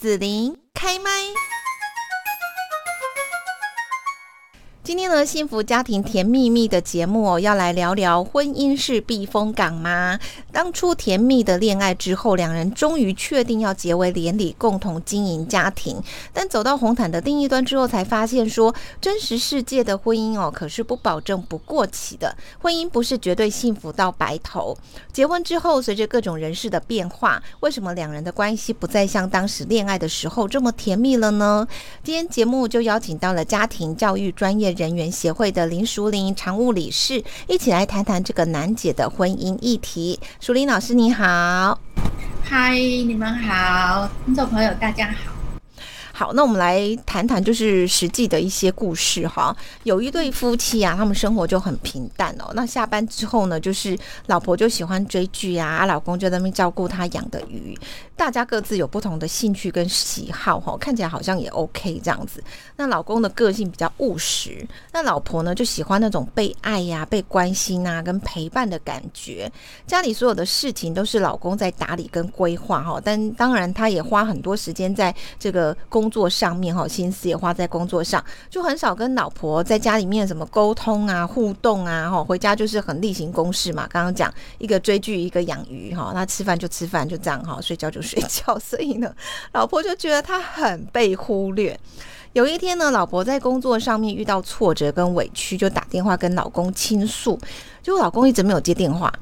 [0.00, 1.10] 子琳开麦。
[4.90, 10.18] 今天呢，幸福家庭甜蜜蜜的节目哦，要来聊聊婚姻是避风港吗？
[10.50, 16.02] 当初甜蜜的恋爱之后，两人终于确定要结为连理，共同经营家庭。
[16.32, 22.36] 但走到红毯的另一端之后，才发现说，真实世界的婚姻哦，可是不保证不过期的。
[22.58, 24.76] 婚姻不是绝对幸福到白头。
[25.12, 31.64] 结婚之后，随着各种人事的变化，为什么两人的关系不再像当时恋爱的时候这么甜蜜了呢？
[32.02, 34.74] 今天节目就邀请到了家庭教育专业。
[34.80, 40.18] 人员协会的林淑玲常务理事，一起来谈谈这个难解的婚姻议题。
[40.40, 41.78] 淑玲老师，你好，
[42.42, 45.39] 嗨，你们好，听众朋友，大家好。
[46.20, 49.56] 好，那我们来谈谈就是实际的一些故事哈。
[49.84, 52.52] 有一对夫妻啊，他们生活就很平淡哦。
[52.52, 57.74] 那下班之后呢，就是老婆就喜欢追剧啊，老公就在那边照顾他养的鱼。
[58.18, 62.44] 大家各自有不同的兴趣跟喜好哈，看起来好像也 OK 这样子。
[62.76, 69.50] 那老公的个性比较务实，那老婆呢就喜欢那种被爱呀、被关心啊、跟陪伴的感觉。
[69.86, 76.09] 家里所有的事情都是老公在打理跟规划哈，但当然他也花很多时间在这个工。
[76.10, 83.86] 工作上面哈，心思也花在工作上，就很少跟老婆在家里面什么沟通啊、互动啊，哈，回家就是很例行公事嘛。
[83.88, 88.58] 刚刚讲一个追剧，一个养鱼，哈，那吃饭就吃饭，就这样哈，睡觉就睡觉。
[88.58, 89.14] 所以呢，
[89.52, 91.78] 老婆就觉得他很被忽略。
[92.32, 97.38] 有一天呢，老婆在工作上面遇到挫折跟委屈，就打电话跟老公倾诉，
[97.84, 99.12] 结果老公一直没有接电话。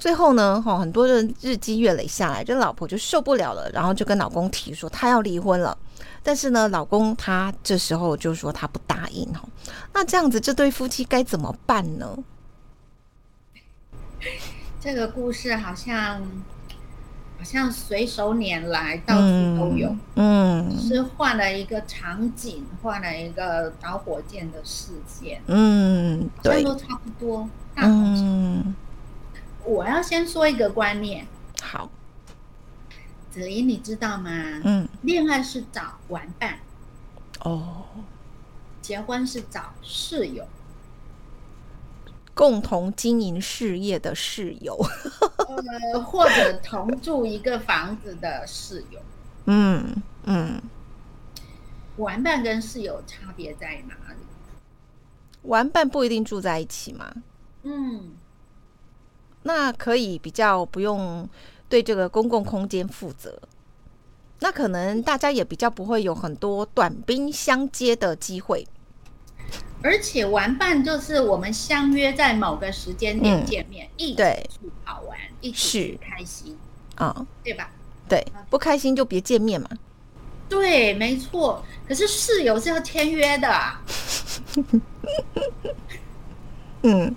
[0.00, 5.78] 最后呢，哈，很多的日积月累下来，这老婆就受不了了，然后就跟老公提说她要离婚了。
[6.22, 9.48] 但是呢，老公他这时候就说他不答应哦。
[9.92, 12.16] 那这样子，这对夫妻该怎么办呢？
[14.80, 16.20] 这个故事好像
[17.38, 19.94] 好像随手拈来，到处都有。
[20.14, 25.42] 嗯，是换了一个场景，换了一个导火线的事件。
[25.46, 27.48] 嗯，对，都差不多。
[27.76, 28.74] 嗯。
[29.64, 31.24] 我要先说一个观念。
[31.62, 31.88] 好，
[33.32, 34.30] 子琳，你知道吗？
[34.64, 36.58] 嗯，恋爱是找玩伴，
[37.40, 37.84] 哦，
[38.82, 40.46] 结婚是找室友，
[42.34, 44.78] 共同经营事业的室友，
[45.92, 49.00] 呃，或者同住一个房子的室友。
[49.46, 50.62] 嗯嗯，
[51.96, 54.20] 玩伴跟室友差别在哪里？
[55.42, 57.12] 玩伴不一定住在一起吗？
[57.62, 58.12] 嗯。
[59.44, 61.28] 那可以比较不用
[61.72, 63.40] 对这个公共空间负责，
[64.40, 68.68] 那可能大家也比较不会有很多短兵相接的机会，
[69.82, 76.54] 而且玩伴就是我们相约在某个时间点见面，一起去好玩，一起开心
[76.96, 77.70] 啊，对吧？
[78.06, 79.66] 对，不开心就别见面嘛。
[80.50, 81.64] 对，没错。
[81.88, 83.48] 可是室友是要签约的，
[86.82, 87.16] 嗯，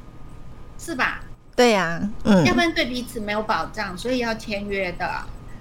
[0.80, 1.25] 是吧？
[1.56, 5.10] 对呀，嗯，要不然对彼此没有保障，所以要签约的。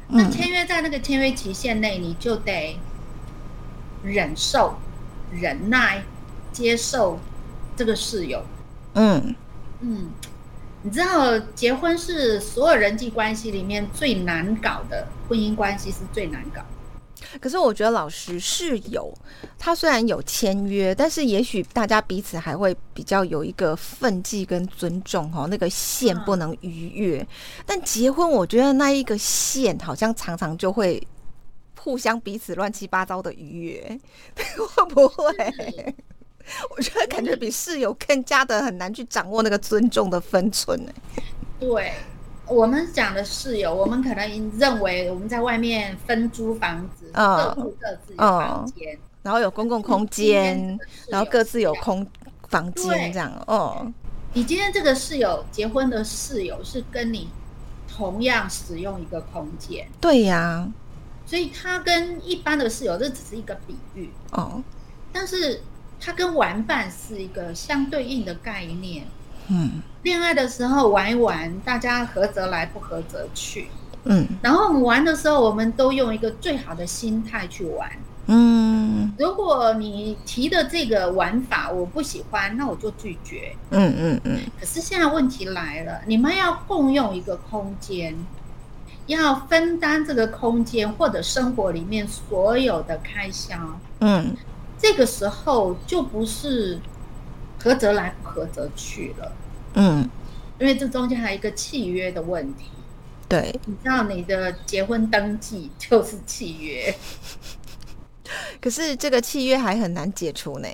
[0.08, 2.78] 那签约在那个签约期限内，你就得
[4.02, 4.76] 忍受、
[5.30, 6.02] 忍耐、
[6.52, 7.18] 接受
[7.76, 8.44] 这个室友。
[8.94, 9.34] 嗯
[9.80, 10.10] 嗯，
[10.82, 16.60] 你知道，结婚是所有人际关系里面最难搞的，婚姻关系是最难搞。
[17.40, 19.12] 可是我觉得老师室友，
[19.58, 27.26] 他虽然有签约，但是也许大家彼此还会比较有一个分际跟尊重哈，那个线不能逾越。
[27.66, 31.06] 但结婚，我觉得那一个线好像常常就会
[31.78, 34.00] 互相彼此乱七八糟的逾越，
[34.56, 35.94] 会不会？
[36.76, 40.92] 我觉得感觉比室友更加的很难去掌握那个尊重的分寸呢。
[41.58, 41.92] 对。
[42.46, 50.78] 我们讲的室友，我们可能认为我们在外面分租房子，各住各自的房间，然后有公共空间，
[51.08, 52.06] 然后各自有空
[52.48, 53.32] 房间这样。
[53.46, 53.90] 哦，
[54.34, 57.30] 你今天这个室友结婚的室友是跟你
[57.88, 60.68] 同样使用一个空间，对呀。
[61.26, 64.62] 所以他跟一般的室友这只是一个比喻哦，
[65.10, 65.62] 但是
[65.98, 69.06] 他跟玩伴是一个相对应的概念。
[69.48, 73.68] 嗯，恋爱的时候玩一玩，大家合则来，不合则去。
[74.04, 77.90] 嗯，然后我们玩的时候，我们都用一个最好的心态去玩。
[78.26, 83.54] 嗯，如果你提的这个玩法我不喜欢，那我就拒绝。
[83.70, 84.40] 嗯嗯嗯。
[84.58, 88.14] 可是现在问题来了，你们要共用一个空间，
[89.06, 93.54] 要分担这个空间或者生活里面所有的开销。
[94.00, 94.34] 嗯，
[94.78, 96.80] 这个时候就不是。
[97.64, 99.32] 合则来，不合则去了。
[99.72, 100.06] 嗯，
[100.58, 102.66] 因为这中间还有一个契约的问题。
[103.26, 106.94] 对，你知道你的结婚登记就是契约，
[108.60, 110.68] 可是这个契约还很难解除呢。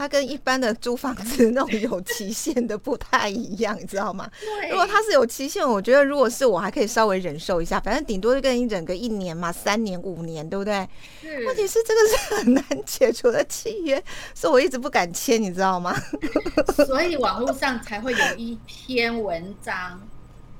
[0.00, 4.26] 它跟一般的租房子那种有期限的不太一样，你知道吗？
[4.70, 10.88] 如果它是有期限，我觉得如果是我还可以稍微忍受一下，反正顶多就跟你忍个一年嘛，三年、五年，对不对？
[11.46, 14.02] 问题是这个是很难解除的契约，
[14.34, 15.94] 所以我一直不敢签，你知道吗？
[16.86, 20.00] 所以网络上才会有一篇文章，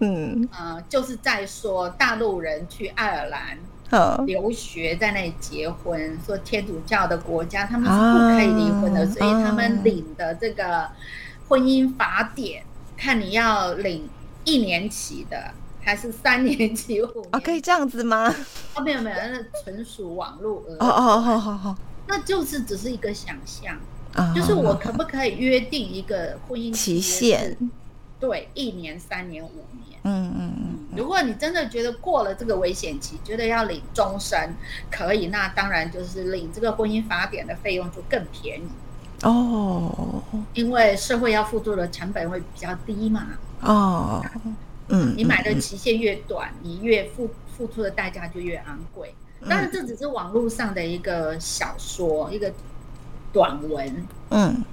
[0.01, 3.59] 嗯呃，就是在说大陆人去爱尔兰。
[4.27, 10.89] 留学在那里结婚，说天主教的国家他们是不可以离婚的，所以他们领的这个
[11.49, 12.63] 婚姻法典，
[12.97, 14.09] 看你要领
[14.45, 15.53] 一年期的
[15.83, 17.09] 还是三年期、五？
[17.43, 18.33] 可以这样子吗？
[18.75, 21.77] 哦，没有没有，那纯属网络哦哦，好好好，
[22.07, 23.77] 那就是只是一个想象，
[24.35, 27.57] 就是我可不可以约定一个婚姻期限？
[28.21, 29.90] 对，一年、三年、五年。
[30.03, 30.79] 嗯嗯嗯。
[30.97, 34.55] 如果你真的觉得过了这个危险期，觉得要领终身，
[34.91, 38.69] 可以，那当然就是领这个婚姻法典的费用就更便宜。
[39.23, 40.23] 哦。
[40.55, 43.27] 因为社会要付出的成本会比较低嘛。
[43.61, 44.25] 哦。
[44.89, 45.15] 嗯。
[45.17, 49.15] 你买的期限越短，你越付付出的代价就越昂贵。
[49.49, 52.53] 当然，这只是网络上的一个小说，一个
[53.33, 54.07] 短文。
[54.31, 54.65] 嗯。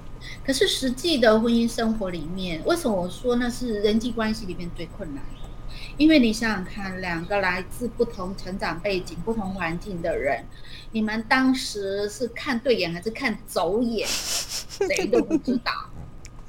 [0.44, 5.48] 可是实际的婚姻生活里面，为什么我说那是人际关系里面最困难的？
[5.96, 10.44] 因为你想想看，两个来自不同成长背景、不同环境的人，
[10.92, 15.72] 你们当时是看对眼还是看走眼，谁都不知道。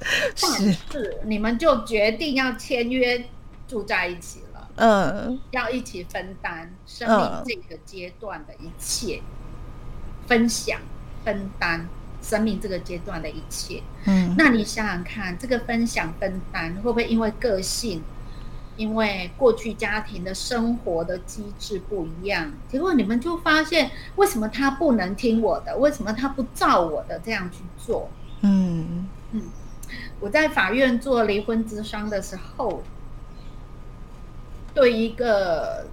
[0.40, 3.22] 但是你们就决定要签约
[3.68, 9.20] 住在一起了，嗯，要一起分担生命这个阶段的一切，
[10.26, 10.80] 分享、
[11.24, 11.86] 分担。
[12.22, 18.02] 生命这个阶段的一切，嗯，那你想想看，这个分享分担会不会因为个性，
[18.76, 25.76] 因为过去家庭的生活的机制不一样，结果你们就发现，为什么他不能听我的？
[25.78, 28.08] 为什么他不照我的这样去做？
[28.42, 29.42] 嗯嗯，
[30.20, 32.82] 我在法院做离婚咨商的时候，
[34.74, 35.86] 对一个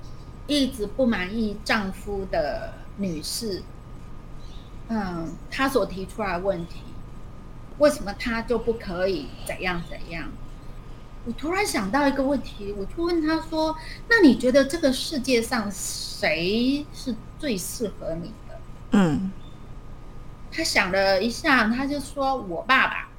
[0.45, 3.63] 一直不满意丈夫的女士。
[4.89, 6.81] 嗯，他所提出来的问题，
[7.77, 10.29] 为什么他就不可以怎样怎样？
[11.25, 13.75] 我突然想到一个问题，我就问他说
[14.07, 18.57] ：“那你觉得这个世界上谁是最适合你的？”
[18.91, 19.29] 嗯，
[20.49, 23.09] 他想了一下，他就说：“我爸爸。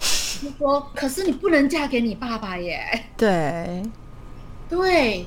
[0.42, 3.84] 就说：“可是你不能嫁给你爸爸耶。”对，
[4.68, 5.24] 对，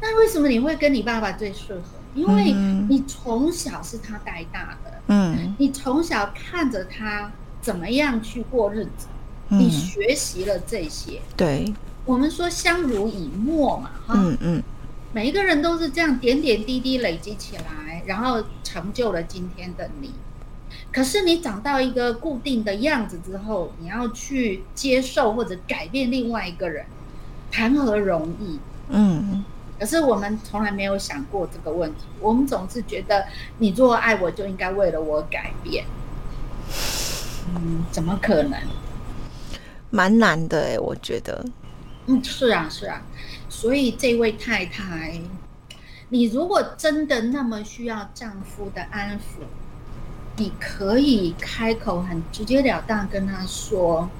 [0.00, 1.82] 那为什么你会跟你爸爸最适合？
[2.14, 2.52] 因为
[2.88, 4.89] 你从小是他带大的。
[5.12, 9.08] 嗯，你从小看着他怎么样去过日子，
[9.48, 11.20] 你学习了这些。
[11.36, 11.74] 对，
[12.04, 14.62] 我们说相濡以沫嘛，哈，嗯嗯，
[15.12, 20.12] 每一个人都是这样点点滴滴累积起来，然后成就了今天的你。
[20.92, 26.86] 可是你长到一个固定的样子之后，你要去接受或者改变另外一个人，
[27.50, 28.60] 谈何容易？
[28.90, 29.44] 嗯。
[29.80, 33.24] 可是我们从来没有想过这个问题，我们总是觉得
[33.56, 35.86] 你若爱我，就应该为了我改变。
[37.54, 38.60] 嗯，怎么可能？
[39.88, 41.42] 蛮难的哎，我觉得。
[42.06, 43.00] 嗯，是啊，是啊。
[43.48, 45.18] 所以这位太太，
[46.10, 49.44] 你如果真的那么需要丈夫的安抚，
[50.36, 54.10] 你可以开口很直截了当跟他说。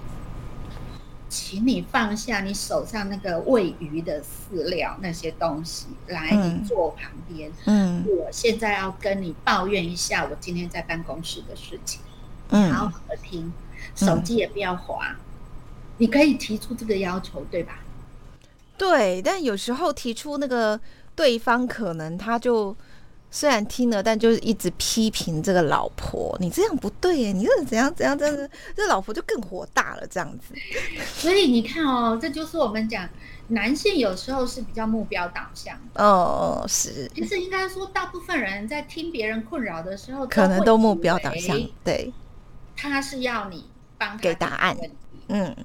[1.31, 7.51] 请你放下你手上那个喂鱼的饲料那些东西，来，你坐旁边。
[7.65, 12.01] 嗯，我现在要跟你抱怨一下我今天在办公室的事情。
[12.49, 13.53] 嗯，好好的听，
[13.95, 15.17] 手机也不要滑。
[15.99, 17.79] 你可以提出这个要求，对吧？
[18.77, 20.81] 对，但有时候提出那个
[21.15, 22.77] 对方可能他就。
[23.31, 30.55] 虽然听了，但就是一直批评这个老婆，你这样不对耶，你这怎样怎样，真的，这老婆就更火大了，这样子。
[31.15, 33.09] 所以你看哦，这就是我们讲
[33.49, 35.79] 男性有时候是比较目标导向。
[35.95, 37.09] 哦，是。
[37.15, 41.57] 其实应该说，大部分人在听别人困扰的时候，可能都目标导向。
[41.85, 42.13] 对，
[42.77, 43.65] 他是要你
[43.97, 44.77] 帮给答案。
[45.29, 45.57] 嗯。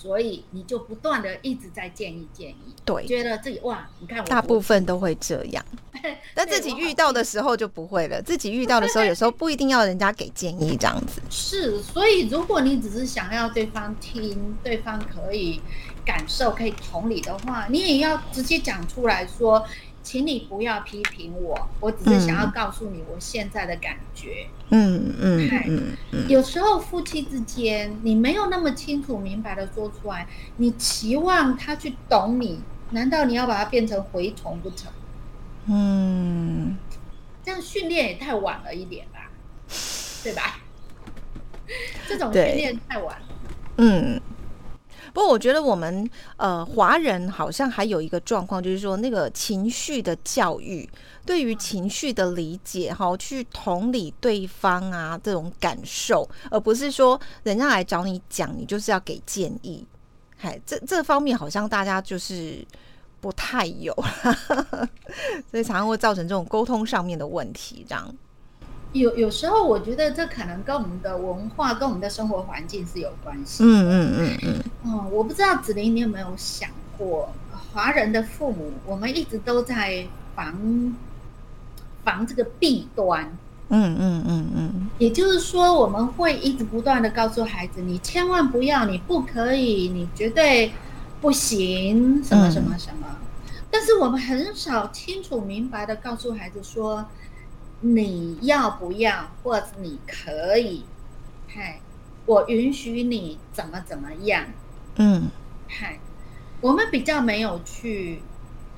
[0.00, 5.62] 所以你就不断的一直在建议建议，对，觉得自己哇，你看我大部分都会这样，
[6.34, 8.22] 但自己遇到的时候就不会了。
[8.22, 11.20] 自己遇到的时候，有时候不一定要人家给建议这样子。
[11.28, 15.60] 是，所以如果你只是想要对方听，对方可以
[16.06, 19.62] 感受、可以同理的话，你也要直接讲出来说。
[20.02, 24.46] 请你不要批评我，我只是想要告诉你我现在的感觉。
[24.70, 30.26] 嗯嗯嗯，有时候夫妻之间，你没有那么清楚明白的说出来，
[30.56, 34.90] 你期望他去懂你难道你要把它变成蛔虫不成？
[35.66, 36.76] 嗯，
[37.44, 39.30] 这样训练也太晚了一点吧，
[40.24, 40.60] 对吧？
[42.08, 43.26] 这种训练太晚了。
[43.76, 44.20] 嗯。
[45.12, 50.88] 不过我觉得我们呃华人好像还有一个状况，就是说那个情绪的教育，
[51.26, 59.84] 对于情绪的理解，哈，去同理对方啊这种感受，而不是说人家来找你讲，你就是要给建议。
[60.36, 62.64] 嗨，这这方面好像大家就是
[63.20, 63.94] 不太有，
[65.50, 68.14] 所以常常会造成这种沟通上面的问题，这样。
[68.92, 73.62] 有有时候，我觉得这可能跟我们的文化、跟我们的生活环境是有关系。
[73.62, 74.92] 嗯嗯嗯嗯。
[74.92, 76.68] 哦，我不知道子玲，你有没有想
[76.98, 77.32] 过，
[77.72, 80.04] 华人的父母，我们一直都在
[80.34, 80.96] 防
[82.02, 83.30] 防这个弊端。
[83.68, 84.90] 嗯嗯嗯嗯。
[84.98, 90.72] 也就是说，我们会一直不断的告诉孩子：“你千万不要，你不可以，你绝对
[91.20, 93.06] 不行，什么什么什么。”
[93.70, 97.06] 但是我们很少清楚明白的告诉孩子说。
[97.80, 100.84] 你要不要，或者你可以，
[101.48, 101.80] 嗨，
[102.26, 104.44] 我允许你怎么怎么样，
[104.96, 105.30] 嗯，
[105.66, 105.98] 嗨，
[106.60, 108.20] 我们比较没有去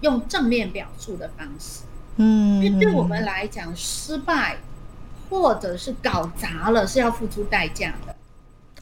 [0.02, 1.82] 用正面表述的方式，
[2.16, 4.58] 嗯，因为对我们来讲，失败
[5.28, 8.14] 或者是搞砸了是要付出代价的。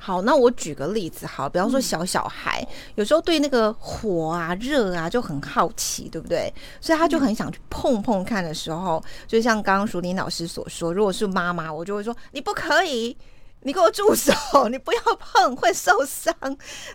[0.02, 6.50] 好，那我举个例子，好，比方说小小孩有时候对那个火啊、热啊就很好奇，对不对？
[6.80, 13.14] 所以他就很想去碰碰看的时候，就像刚刚淑玲老师所说，如果是妈妈，我就会说你不可以，
[13.61, 14.33] 你给我住手，
[14.73, 16.35] 你不要碰，会受伤。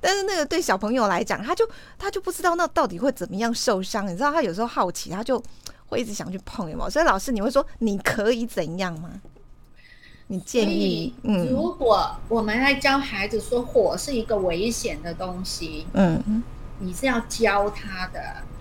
[0.02, 1.64] 但是那个对小朋友来讲，他就
[2.00, 4.08] 他就不知道那到底会怎么样受伤。
[4.08, 5.40] 你知道他有时候好奇，他就
[5.86, 6.90] 会一直想去碰，有吗？
[6.90, 9.22] 所以老师，你会说你可以怎样吗？
[10.28, 16.44] 你建议，嗯，如果我们来教孩子说火是一个危险的东西，嗯，
[16.80, 18.20] 你是要教他的，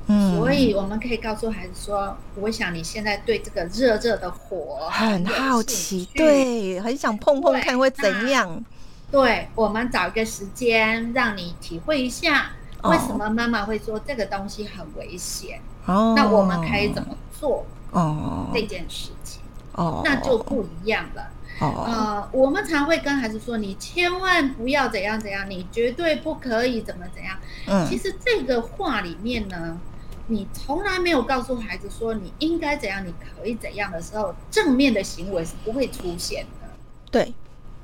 [0.09, 8.63] 嗯，所以我们可以告诉孩子说，我想你现在对这个热热的火很好奇，对，很想碰碰看会怎样，
[9.11, 12.51] 对，我们找一个时间让你体会一下，
[12.83, 17.65] 为什么妈妈会说这个东西很危险，哦，那我们可以怎么做？
[17.91, 19.41] 哦，这件事情，
[19.73, 21.31] 哦，那就不一样了。
[21.61, 29.81] 呃，我们常会跟孩子说：“你千万不要怎样怎样，你绝对不可以怎么怎样。”嗯，其实这个话里面呢，
[30.27, 36.69] 你从来没有告诉孩子说你应该怎样，你可以怎样的时候，正面的行为是不会出现的。
[37.11, 37.33] 对，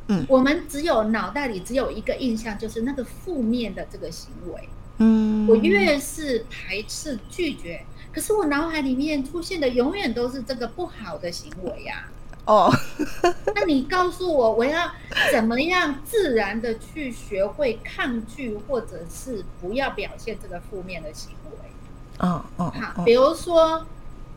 [0.08, 4.68] 嗯，我们只有脑袋里只有一个印象，就是那个负面的这个行为。
[4.98, 12.08] 嗯，我越是排斥拒绝，可是我脑海里面出现的永远都是这个不好的行为呀。
[12.50, 12.68] 哦，
[13.54, 14.90] 那你告诉我，我要
[15.30, 21.70] 怎么样自然的去学会抗拒，或者是不要表现这个负面的行为？
[22.18, 23.86] 哦哦，好，比如说，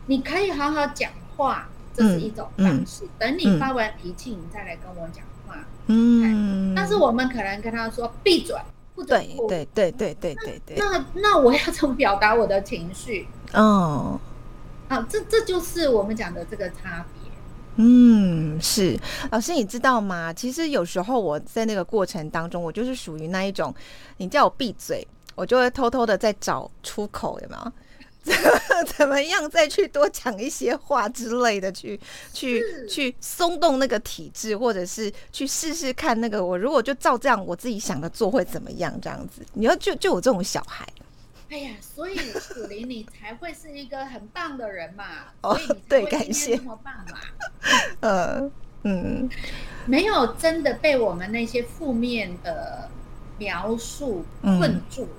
[0.05, 3.03] 你可以好好讲话，这是一种方式。
[3.17, 5.55] 等你发完脾气，你再来跟我讲话。
[5.87, 8.55] 嗯，但是我们可能跟他说闭嘴，
[8.93, 9.47] 不准哭。
[9.47, 10.77] 对对对对对对。
[10.77, 13.27] 那那我要怎么表达我的情绪？
[13.53, 14.19] 哦，
[14.87, 17.12] 啊，这这就是我们讲的这个差别。
[17.75, 18.97] 嗯，是
[19.31, 20.31] 老师，你知道吗？
[20.31, 23.73] 其实有时候我在那个过程当中，我就是属于那一种，
[24.17, 27.71] 你叫我闭嘴，我就会偷偷的在找出口，有没有？
[28.95, 31.99] 怎么样再去多讲一些话之类的，去
[32.33, 38.97] 去去松动那个体质，或者是去试试看那个我如果就照这样我自己想的做会怎么样？
[39.01, 40.87] 这样子，你要就就我这种小孩。
[41.53, 45.05] 哎呀，所以楚林你才会是一个很棒的人嘛，
[45.43, 47.19] 所以你才会今天这么棒嘛。
[48.01, 49.29] 呃，嗯，
[49.85, 52.89] 没有真的被我们那些负面的
[53.37, 55.09] 描述困住了。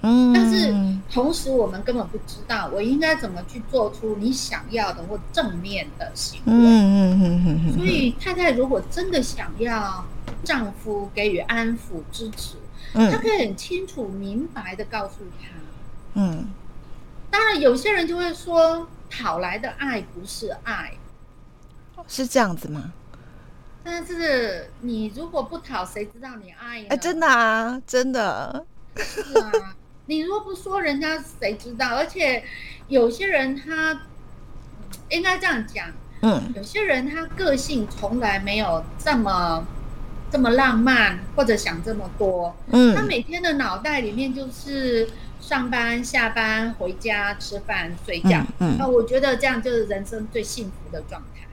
[0.00, 0.74] 嗯，但是
[1.12, 6.52] 同时我们根本不知道我应该怎么去做出你想要的或正面的行为。
[6.54, 7.72] 嗯嗯嗯嗯。
[7.76, 10.02] 所以太太如果真的想要
[10.42, 12.56] 丈夫给予安抚支持，
[12.94, 15.48] 她可以很清楚明白的告诉他。
[16.14, 16.46] 嗯，
[17.30, 20.92] 当然，有些人就会说，讨来的爱不是爱，
[22.06, 22.92] 是这样子吗？
[23.82, 26.84] 但是你如果不讨，谁知道你爱？
[26.90, 28.66] 哎，真的啊，真的。
[28.96, 31.96] 是啊，你如果不说，人家谁知道？
[31.96, 32.44] 而且
[32.88, 34.02] 有些人他
[35.08, 35.86] 应该这样讲，
[36.20, 39.66] 嗯，有些人他个性从来没有这么
[40.30, 42.54] 这么浪漫，或者想这么多。
[42.66, 45.08] 嗯，他每天的脑袋里面就是。
[45.42, 48.42] 上班、下班、回家、吃饭、睡觉，
[48.78, 51.46] 那我觉得这样就是人生最幸福的状态。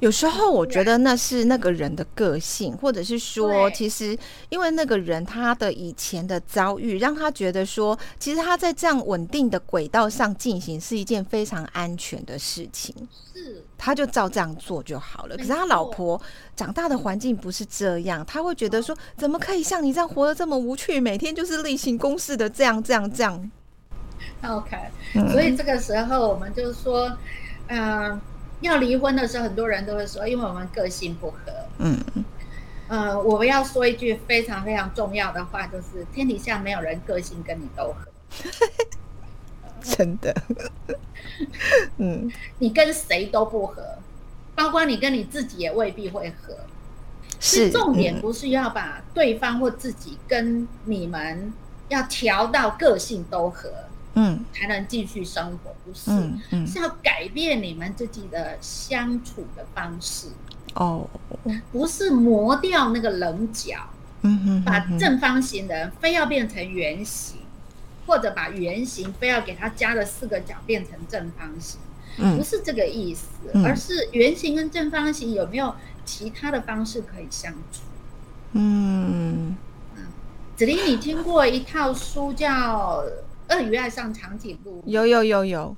[0.00, 4.16] 有时候我觉得那是那个人的个性，或者是说，其实
[4.48, 12.94] 因为那个人他的以前的遭遇，让他觉得说，其实他在这样稳定的轨道上进行是一件非常安全的事情，
[13.32, 15.36] 是，他就照这样做就好了。
[15.36, 16.20] 可是他老婆
[16.54, 23.50] 长大的环境不是这样，他会觉得说，怎么可以像你这样活得这么无趣，每天就是例行公事的这样这样这样。
[24.42, 24.76] OK，
[25.30, 27.16] 所以这个时候我们就说，
[27.68, 28.20] 嗯。
[28.60, 31.36] 要离婚的时候，很多人都会说，因为我们个性不合。
[31.78, 31.98] 嗯，
[32.88, 38.06] 呃，我们要说一句非常非常重要的话，就是天底下没有人个性跟你都合。
[39.82, 40.34] 真的。
[41.98, 43.98] 嗯，你跟谁都不合，
[44.54, 46.56] 包括你跟你自己也未必会合。
[47.38, 51.52] 是重点，不是要把对方或自己跟你们
[51.88, 53.70] 要调到个性都合。
[54.18, 56.10] 嗯，才能继续生活，不是？
[56.50, 60.28] 嗯是要改变你们自己的相处的方式。
[60.74, 61.06] 哦，
[61.70, 63.90] 不是磨掉那个棱角，
[64.22, 67.40] 嗯哼，把正方形的非要变成圆形，
[68.06, 71.78] 或者把圆形非要给它加了四个角变成正方形，
[72.16, 73.26] 嗯，不是这个意思，
[73.64, 75.74] 而是圆形跟正方形有没有
[76.06, 77.82] 其他的方式可以相处？
[78.52, 79.54] 嗯。
[79.94, 80.06] 嗯，
[80.56, 83.04] 子林，你听过一套书叫？
[83.48, 85.76] 鳄鱼爱上长颈鹿，有有有有，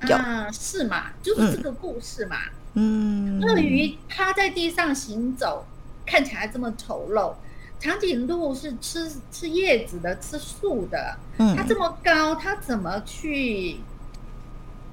[0.00, 1.12] 啊，是嘛？
[1.22, 2.36] 就是这个故事嘛。
[2.74, 5.66] 嗯，鳄鱼趴在地上行走，
[6.06, 7.34] 看起来这么丑陋。
[7.78, 11.16] 长颈鹿是吃吃叶子的，吃素的。
[11.38, 13.80] 嗯，它这么高，它怎么去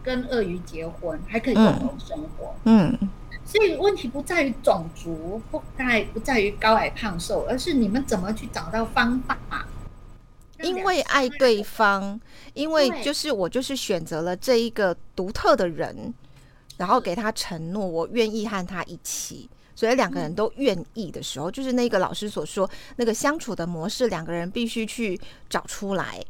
[0.03, 2.55] 跟鳄鱼结婚，还可以共同生活？
[2.63, 2.97] 嗯，
[3.45, 9.37] 所以问题不在于种族，不在不在于高矮胖瘦，而是你们怎么去找到方法。
[10.61, 12.19] 因为爱对方，
[12.53, 16.13] 因为就是我就是选择了这一个独特的人，
[16.77, 26.23] 然后给他承诺，我愿意和他一起，所以两个人都愿意的时候，就是那个老师所说那个相处的模式，两个人必须去找出来，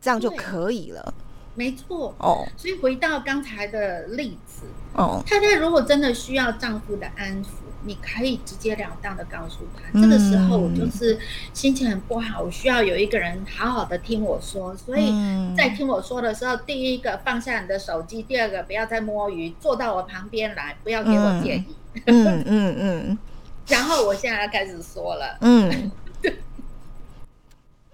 [0.00, 1.14] 这样就可以了。
[1.54, 4.62] 没错哦，所以回到刚才的例子
[4.94, 7.48] 哦，太太如果真的需要丈夫的安抚。
[7.84, 11.18] 你可以直截了当的告诉他，这个时候我就是
[11.54, 14.76] 心情很不好，我需要有一个人好好的听我说。
[14.76, 15.12] 所以
[15.56, 21.76] 在听我说的时候，第一个放下你的手机，第二个不要再摸鱼，坐到我旁边来，不要给我建议。
[22.06, 23.18] 嗯嗯嗯。
[23.68, 25.38] 然后我现在要开始说了。
[25.40, 25.90] 嗯。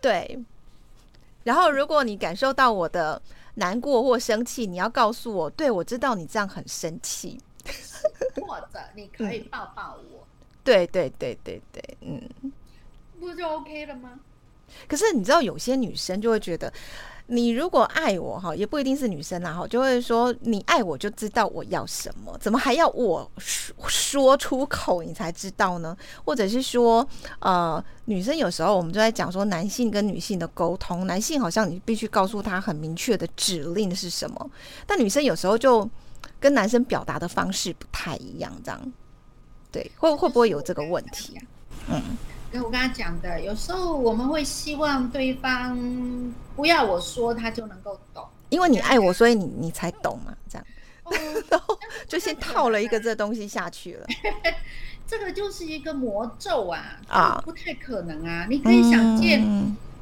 [0.00, 0.38] 对。
[1.42, 3.20] 然后如果你感受到我的
[3.56, 7.38] 难过或生气，你要告诉我，对我知道你这样很生气。
[8.46, 10.26] 或者你可以抱抱我，
[10.64, 12.20] 对对对对对，嗯，
[13.20, 14.20] 不就 OK 了吗？
[14.88, 16.72] 可是你知道，有些女生就会觉得，
[17.26, 25.96] 你如果爱我哈，也不一定是女生啦哈，就会说你爱我就知道我要什么，怎么还要我说说出口你才知道呢？
[26.24, 27.06] 或者是说，
[27.38, 34.50] 呃，女生有时候我们就在讲说，男性跟女性的沟通，男性好像你必须告诉他很明确的指令是什么，
[34.86, 35.88] 但女生有时候就。
[36.44, 38.92] 跟男生表达的方式不太一样，这样，
[39.72, 41.40] 对，会会不会有这个问题？
[41.88, 42.02] 嗯，
[42.52, 45.74] 跟我刚才讲的，有时候我们会希望对方
[46.54, 50.66] 不要我说，他就能够懂，因为你爱我，所以你你才懂嘛，这样，
[51.48, 54.06] 然后就先套了一个这东西下去了，
[55.08, 59.42] 这个就是一个魔咒啊，啊，不太可能啊，你可以想见。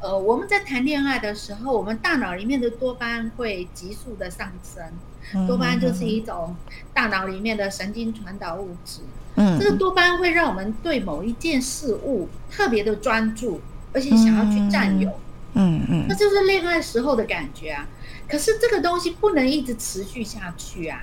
[0.02, 5.46] 呃，我们在谈恋爱的时候，我们大脑里面的多巴胺会急速的上升。
[5.46, 6.56] 多巴胺就是一种
[6.92, 9.00] 大脑里面的神经传导物质。
[9.36, 13.60] 嗯，这个多巴胺会让我们对某一件事物特别的专注，
[13.92, 15.08] 而且想要去占有。
[15.54, 17.86] 嗯嗯，那就是恋爱时候的感觉啊。
[18.28, 21.00] 可是这个东西不能一直持续下去啊，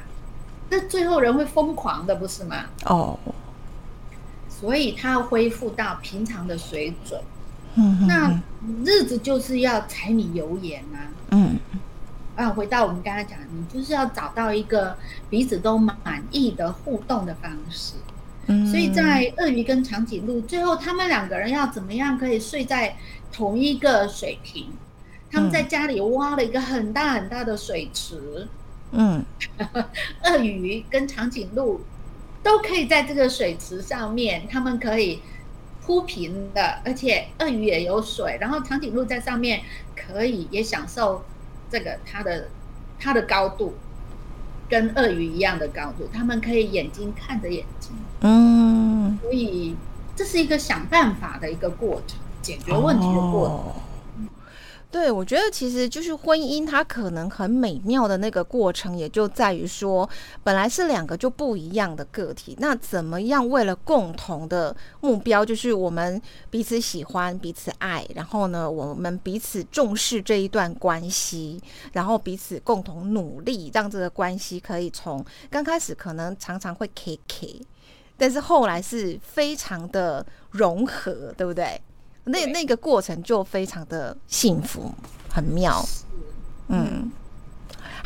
[0.69, 2.65] 那最后人会疯狂的，不是吗？
[2.83, 3.17] 哦，
[4.49, 7.21] 所以它要恢复到平常的水准。
[7.75, 8.41] 那
[8.83, 11.07] 日子就是要柴米油盐啊。
[11.31, 11.57] 嗯，
[12.35, 14.97] 啊，回到我们刚才讲，你就是要找到一个
[15.29, 17.93] 彼此都满意的互动的方式。
[18.47, 22.95] 嗯，所以在鳄鱼跟长颈鹿最后，他们两个人要怎么样可以睡在
[23.31, 24.67] 同一个水平？
[25.31, 28.47] 他们在家里挖了一个很大很大的水池。
[28.91, 29.23] 嗯，
[30.25, 31.81] 鳄鱼跟长颈鹿
[32.43, 35.21] 都可以在这个水池上面，他们可以。
[35.89, 39.61] 铺平的，而且鳄鱼也有水，然后长颈鹿在上面
[39.95, 41.23] 可以也享受
[41.67, 42.47] 这个它的
[42.99, 43.73] 它的高度，
[44.69, 49.75] 跟鳄鱼一样的高度，他们可以眼睛看着眼睛，嗯，所以
[50.15, 53.88] 这是一个想办法的一个过程，解决问题的过程。
[54.91, 60.09] 对，我觉得其实就是婚姻，它可能很美妙的那个过程，也就在于说，
[60.43, 71.61] 本来是两个就不一样的个体，那怎么样为了共同的目标，就是我们彼此喜欢、彼此爱，然后呢，我们彼此重视这一段关系，
[71.93, 77.61] 然后彼此共同努力，让这个关系可以从刚开始可能常常会 K K，
[78.17, 81.79] 但是后来是非常的融合，对不对？
[82.29, 84.93] 那那个过程就非常的幸福，
[85.29, 85.83] 很妙。
[86.67, 87.11] 嗯，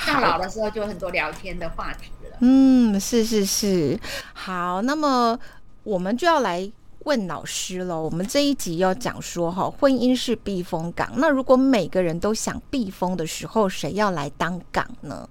[0.07, 2.38] 到老的时候就很多聊天的话题了。
[2.39, 3.99] 嗯，是是是。
[4.33, 5.38] 好，那么
[5.83, 8.01] 我们就要来问老师了。
[8.01, 11.12] 我们这一集要讲说，哈，婚姻是避风港。
[11.17, 15.29] 那如果每个人都想避风的时候，谁要来当港呢？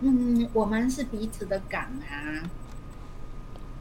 [0.00, 2.42] 嗯，我们是彼此的港啊。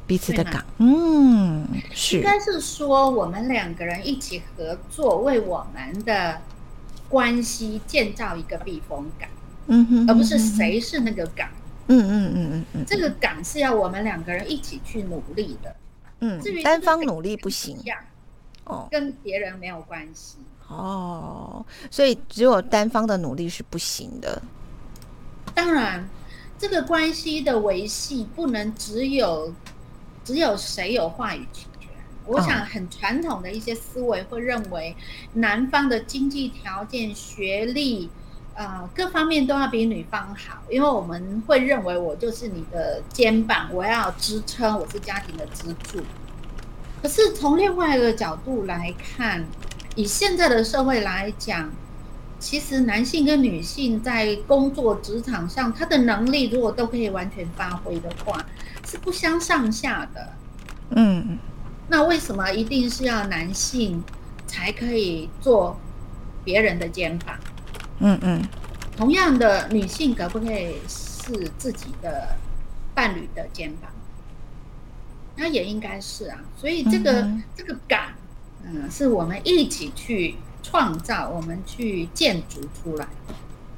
[0.07, 6.39] 彼此的港，嗯，是，应该是说我们两个人一起合作，为我们的
[7.09, 9.27] 关系建造一个避风港，
[9.65, 11.49] 嗯哼，而不是谁是那个港，
[11.87, 15.75] 嗯嗯嗯嗯嗯，这个港是要我们两个人一起去努力的，
[16.19, 17.75] 嗯，至于单方努力不行，
[18.65, 20.37] 哦，跟别人没有关系，
[20.67, 24.39] 哦，所以只有单方的努力是不行的，
[25.55, 26.07] 当然，
[26.59, 29.51] 这个关系的维系不能只有。
[30.25, 31.69] 只有谁有话语权？
[32.25, 34.95] 我想很传统的一些思维会认为，
[35.33, 38.09] 男方的经济条件、学历，
[38.55, 46.03] 呃，各方面都要比女方好，因为我们会认为我就是你的肩膀，我要支撑，我是家庭的支柱。
[46.99, 49.45] 可是从另外一个角度来看，
[49.93, 51.71] 以现在的社会来讲，
[52.45, 58.45] 其实男性跟女性在工作职场上，他的能力如果都可以完全发挥的话。
[58.85, 60.33] 是不相上下的，
[60.91, 61.39] 嗯，
[61.87, 64.03] 那为什么一定是要男性
[64.45, 65.75] 才可以做
[66.43, 67.35] 别人的肩膀？
[67.97, 68.43] 嗯嗯，
[68.95, 72.37] 同样的，女性可不可以是自己的
[72.93, 73.89] 伴侣的肩膀？
[75.35, 78.13] 那也应该是啊，所以这个这个感，
[78.63, 83.07] 嗯，是我们一起去创造，我们去建筑出来。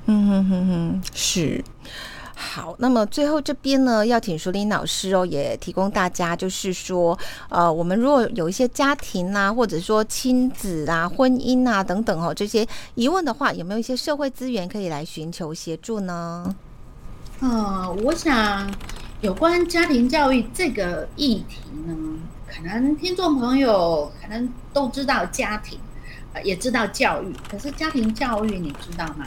[0.06, 1.64] 嗯哼哼哼，是。
[2.34, 7.18] 好，那么最后这边呢，要请淑玲老师哦，也提供大家，就是说，
[7.50, 16.56] 呃，我们如果有一些家庭啊，或者说亲子啊、婚姻啊等等哦，这些疑问的话，有没有一些社会资源可以来寻求协助呢？
[17.42, 18.72] 嗯，我想
[19.22, 21.96] 有关家庭教育这个议题呢，
[22.48, 25.87] 可能听众朋友可能都知道家庭，呃，
[26.42, 29.26] 也知道教育，可是家庭教育你知道吗？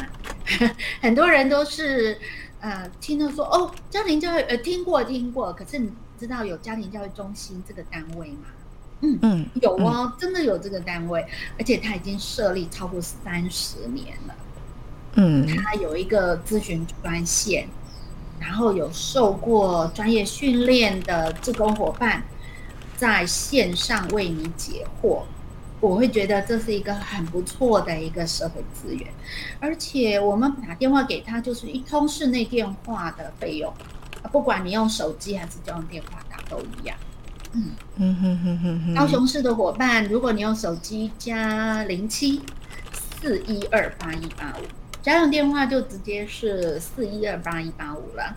[1.01, 2.19] 很多人都是。
[2.63, 8.49] 呃，听到说哦，家庭教育呃，听过听过，可是你知道有家庭教育中心这个单位吗？
[9.01, 11.27] 嗯嗯，有哦，真的有这个单位，
[11.59, 14.35] 而且它已经设立超过三十年了。
[15.15, 17.67] 嗯，它有一个咨询专线，
[18.39, 22.23] 然后有受过专业训练的志工伙伴
[22.95, 25.23] 在线上为你解惑。
[25.81, 29.11] 我会觉得这是一个很不错的一个社会资源，
[29.59, 33.73] 而且我们打电话给他就是一通室内电话的费用，
[34.31, 36.97] 不管你用手机还是用电话打都一样。
[37.53, 38.95] 嗯嗯哼哼哼哼。
[38.95, 42.43] 高雄市的伙伴，如果你用手机加零七
[43.21, 44.65] 四一二八一八五，
[45.03, 48.37] 家用电话就直接是四一二八一八五了。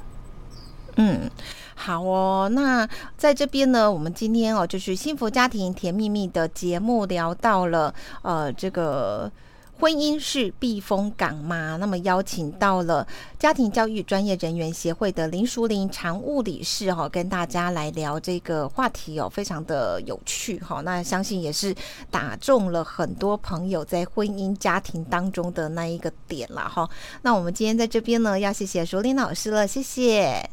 [0.96, 1.30] 嗯。
[1.76, 9.32] 好哦，那在这边呢，我们今天哦，就是幸福家庭甜蜜蜜的节目聊到了，呃，这个
[9.80, 11.78] 婚姻是避风港吗？
[11.78, 13.06] 那么邀请到了
[13.40, 20.80] 家庭教育专业人员协会的林淑玲常务理事哈，跟大家来聊这个话题哦，非常的有趣哈。
[20.82, 21.76] 那相信也是
[22.12, 26.88] 打中了很多朋友在婚姻家庭当中的那一个点了哈。
[27.24, 30.53] 那我们今天在这边呢，要谢谢淑玲老师了，谢谢。